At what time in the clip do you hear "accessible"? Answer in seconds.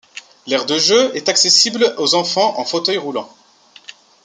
1.29-1.93